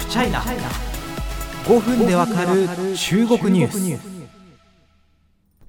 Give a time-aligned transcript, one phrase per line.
[0.00, 2.66] フチャイナ5分でわかる
[2.96, 4.00] 中国ニュース。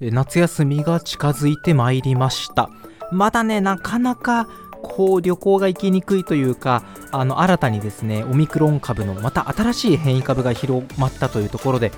[0.00, 2.70] 夏休みが近づいてまいりました。
[3.10, 4.48] まだねなかなか
[4.82, 11.90] こう旅行が行きにくいというかあの新たにですねオミクロン株のまた新しい変異株が広まったというところで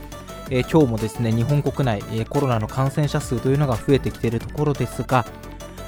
[0.51, 5.25] えー、今日もですね日本国内、えー、コロナの感染者数というのが増えてきているところですが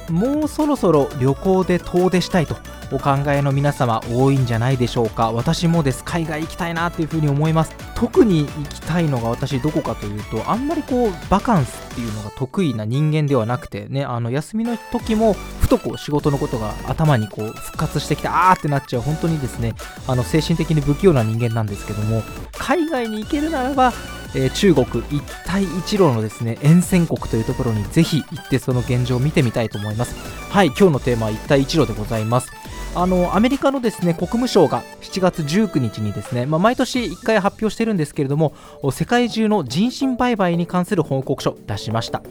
[0.09, 2.55] もうそろそろ旅行で遠出したいと
[2.91, 5.31] お考えの皆様多いんじゃないでしょうか。
[5.31, 6.03] 私もです。
[6.03, 7.75] 海外行きたいなというふうに思います。
[7.95, 19.73] 特に行きたいのが私どこかというとあんまりこうバカンスっていうのが得意な人間ではなくてねあの休みの時もふとこう仕事のことが頭にこう復活してきてあーってなっちゃう本当にですね
[20.07, 23.93] あの精神的に不器用な人間なんですけども海外に行けるならば
[24.35, 30.15] えー、中国一帯一路のですね沿線国というところにぜひ行ってその現状を見てみたいと思います。
[30.51, 32.51] はい今日のテーマは一帯一路でございます。
[32.95, 38.53] あのアメリカのですね国務省が7月19日にですね、まあ、毎年1回発表してるんですけれども
[38.93, 42.21] 世界中の人身売買に関する報告書出しました。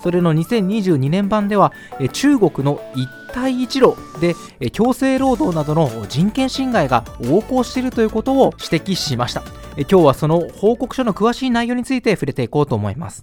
[0.00, 1.72] それの2022年版では
[2.12, 4.34] 中国の一帯一路で
[4.70, 9.61] 強制労働などの人権侵害が横行しているということを指摘しました。
[9.76, 13.22] 今日はその報告書の詳しい内容について触れていこうと思います。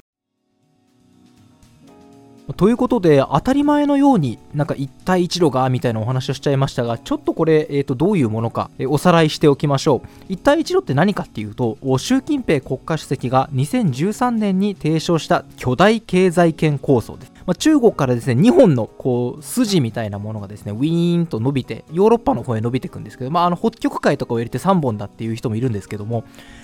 [2.58, 10.08] ということで当たり前のようになんか一帯一路がみたいなお話をしちゃいましたがちょっとこれ、えー、とどういうものか、え、おさらいしておきましょう。
[10.30, 17.39] 一帯一路って何かっていうと習近平国家主席が2013年に提唱した巨大経済圏構想です。
[17.46, 26.24] まあ、中国からですね2本のこう筋みたいなものがですねウィーンと伸びてヨーロッパの方へ伸びていくんですけど、まあ、あの北極海とかを入れて3本だっていう人もいるんですけども、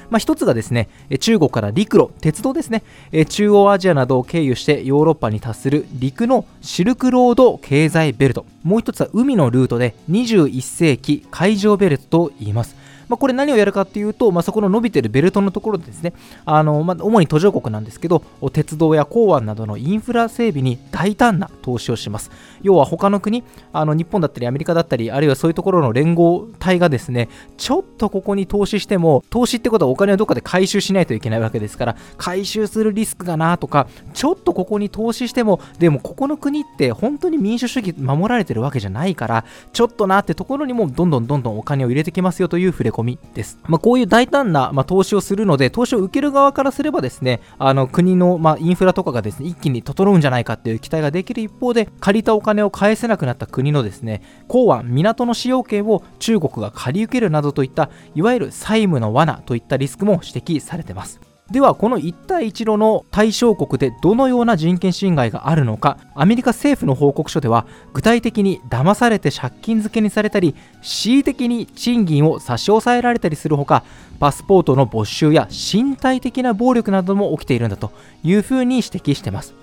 [0.09, 2.83] まあ、1つがですね中国から陸路鉄道ですね。
[3.29, 8.45] 中央アジアなどを経由してヨーロッパに達する陸のシルクロード経済ベルト。
[8.63, 12.75] もう1つは海のルートで21世紀海上ベルトと言います。
[13.07, 16.13] まあ、これ何をやるかっていうと、まあ、そこの伸びてるベルトのところですね、
[16.45, 22.31] あのまあ、主に途上国なんですけど、鉄道や港湾などのインフラ整備に大胆な投資をします。
[22.61, 43.59] 要は他の国、あの日本だったりアメリカだったり、あるいはそういうところの連合体がですね、ちょっとここに投資しても、投資ってことはお金をどっかで回収しないといけないわけですから、回収するリスクがなとか、ちょっとここに投資しても、でもここの国って本当に民主主義守られてるわけじゃないから、ちょっとなってところにもどんどんどんどんお金を入れてきますよという触れ込みです。
[43.67, 61.24] まあ、こういう大胆な、まあ、投資をするので、投資を受ける側からすればですね、あの国の、まあ、インフラとかがですね、一気に整うんじゃないかっていう期待ができる一方で、借りたお金を返せなくなった国のですね、港湾、港の使用権を中国が借り受けるなどといった、いわゆる債務の罠といったリスクも指摘されています。
[61.51, 73.83] ではこの一帯一路の対象国でどのような人権侵害があるのかアメリカ政府の報告書では具体的に騙されて借金付けにされたり恣意的に賃金を差し押さえられたりするほか
[74.19, 77.91] パスポートの没収や身体的な暴力なども起きているんだと
[78.23, 79.53] いうふうに指摘しています。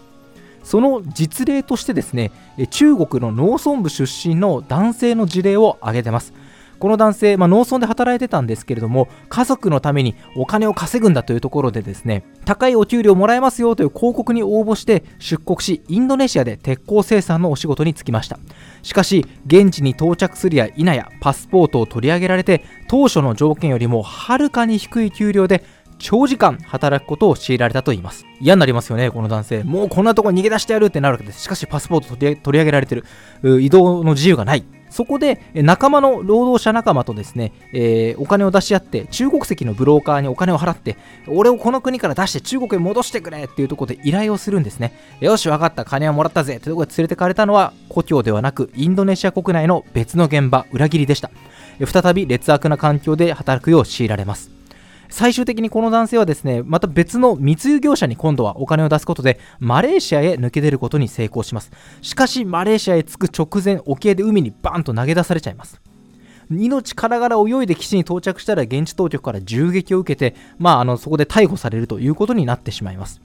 [0.62, 2.30] その実例としてですね
[2.70, 6.32] 中国の農村部出身の男性の事例を挙げてます。
[6.82, 18.40] この男性、まあ、農村で働いてたんですけれども家族のためにお金を稼ぐんだというところでですね高いお給料もらえますよという広告に応募して出国しインドネシアで鉄鋼生産のお仕事に就きました
[18.82, 25.62] しかし現地に到着するや否やパスポートを取り上げられて当初の条件よりもはるかに低い給料で
[25.98, 28.26] 長時間働くことを強いられたと言います。
[28.40, 29.62] 嫌になりますよね、この男性。
[29.62, 31.42] もうこんなとこ逃げ出してやるってなるわけです。
[31.42, 33.04] しかしパスポート取り上げられてる。
[33.60, 34.64] 移動の自由がない。
[34.92, 44.92] そこで仲間の労働者仲間とですね、えー、お金を出し合って中国籍のブローカーにお金を払って俺をこの国から出して中国へ戻してくれっていうところで依頼をするんですね。
[45.20, 45.84] よし分かった。
[45.84, 46.56] 金はもらったぜ。
[46.56, 51.30] ってところで連れてかれたのは故郷ではなくインドネシア国内の別の現場裏切りでした。
[51.84, 54.61] 再び劣悪な環境で働くよう強いられます。
[55.12, 61.70] 最終的にこの男性はですねまた別の密輸業者に今度はお金を出すことでマレーシアへ抜け出ることに成功します。
[62.00, 65.80] しかしマレーシアへ着く直前沖合で海にバーンと投げ出されちゃいます。
[66.50, 73.20] 命からがら泳いで基地に到着したら現地当局から銃撃を受けて、まあ、あのそこで逮捕されるということになってしまいます。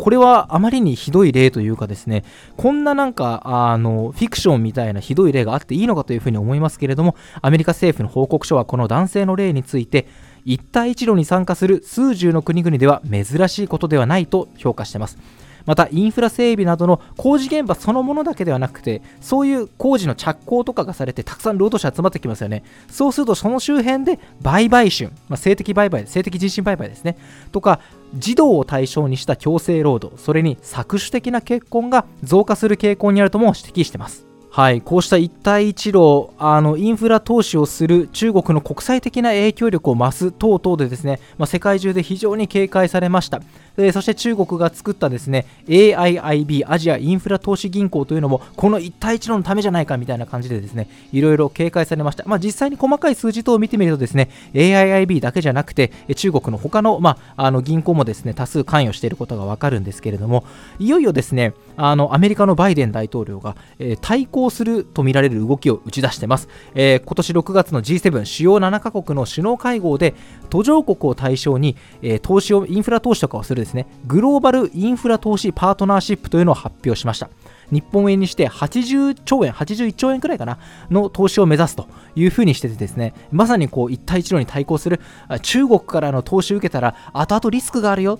[0.00, 2.24] これはあまりにひどい例というかですね、
[2.56, 10.06] こんななんか、あの、フィクションみたいなひどい例があっていいのかというふうに思いますけれども、アメリカ政府の報告書はこの男性の例について、
[10.44, 15.18] 一帯一路に参加する数十の国々では珍しいことではないと評価しています。
[15.66, 22.64] またインフラ整備などの工事現場そのものだけではなくてそういう工事の着工とかがされてたくさん労働者集まってきますよね。
[22.88, 27.16] そうするとその周辺で売買春、まあ、性的売買性的人身売買ですね。
[27.52, 27.80] とか
[28.14, 34.29] 児童を対象にした強制労働それに搾取的な結婚が増加する傾向にあるとも指摘しています。
[34.52, 43.40] はい、こうした一帯一路あのインフラ投資をする中国の国際的な影響力を増す等々でですね、まあ、世界中で非常に警戒されました。
[43.76, 60.44] でそして中国が作ったですね AIIB アジアインフラ投資銀行というのもこの一帯一路のためじゃないかみたいな感じでですねいろいろ警戒されました、まあ、実際に細かい数字等を見てみるとですね AIIB だけじゃなくて中国の他の,、まあ、あの銀行もですね多数関与していることがわかるんですけれども
[60.78, 70.14] いよいよですねあのアメリカのバイデン大統領が、えー、対抗するとみられる動きを打ち出しています、えー、今年6月の G7 主要7カ国の首脳会合で
[70.50, 77.30] 途上国を対象に、えー、投資をインフラ投資とかをするですねグローバルインフラ投資パートナーシップというのを発表しました
[77.70, 80.58] 日本円にして80兆円、81兆円くらいかな、
[80.90, 85.00] の投資を目指すというふうにしててですね、まさにこう一帯一路に対抗する
[85.42, 88.18] 中国からの投資を受けたら後々リスクがあるよ。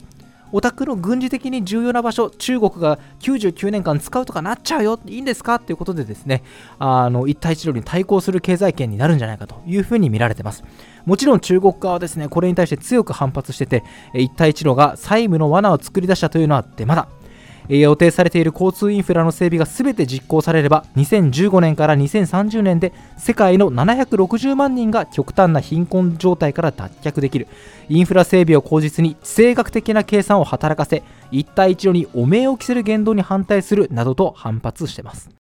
[0.53, 5.57] お宅の軍事的に重要な場所、中国が99年間使うとかなっちゃうよ、いいんですか？
[5.57, 6.43] っていうことでですね、
[6.79, 10.65] あの一帯一路に対抗する経済圏になるんじゃないかというふうに見られてます。
[11.07, 17.09] もちろん中国側はですね、これに対して強く反発してて、一帯一路が債務の罠を作り出したというのはデマだ。
[17.69, 27.47] 予定されている交通インフラの整備が全て実行されれば2015年から2030年で世界の760万人が極端な貧困状態から脱却できる。
[27.89, 35.40] インフラ整備を口実に地政学的な計算を働かせ一帯一路に汚名を着せる言動に反対するなどと反発しています。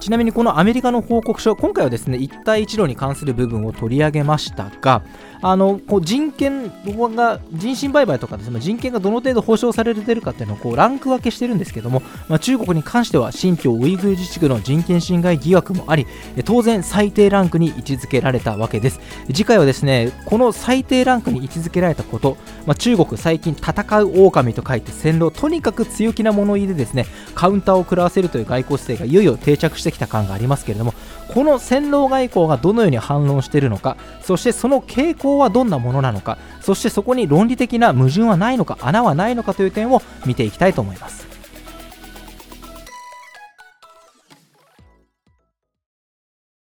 [0.00, 5.02] ちなみにこのアメリカの報告書今回はですね一帯一路に関する部分を取り上げましたが
[5.42, 6.72] あのこう人権
[7.14, 16.06] が人身売買とかですね人権がどの程度保障されているかっていうのをこうランク分けしてるんですけども、まあ、中国に関しては新疆ウイグル自治区の人権侵害疑惑もあり
[16.44, 19.00] 当然最低ランクに位置づけられたわけです。
[19.26, 22.36] 次回はですねこの最低ランクに位置づけられたこと、
[22.66, 30.94] まあ、中国最近戦う狼と書いて戦狼とにかく強気な物言いでですねカウンターを食らわせるという外交姿勢がいよいよ定着してきた感がありますけれども
[31.28, 41.33] この戦狼外交がどのように反論しているのかそしてその傾向はどんなものなのかそしてそこに論理的な矛盾はないのか穴はないのかという点を見ていきたいと思います。